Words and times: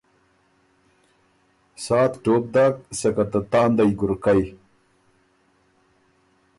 سا 1.83 1.99
ت 2.11 2.13
ټوپ 2.23 2.43
داک 2.53 2.75
سکه 2.99 3.25
ته 3.31 3.39
تاندئ 3.51 3.91
ګُرکئ۔ 3.99 4.43